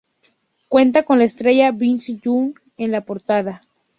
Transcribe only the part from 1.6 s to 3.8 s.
Vince Young en la portada.